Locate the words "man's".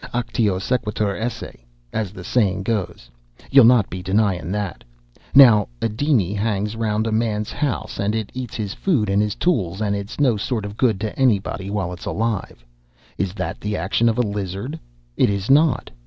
7.11-7.51